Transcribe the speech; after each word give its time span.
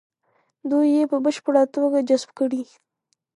دوی 0.69 0.87
یې 0.97 1.03
په 1.11 1.17
بشپړه 1.25 1.63
توګه 1.75 1.99
جذب 2.09 2.29
کړي. 2.39 2.63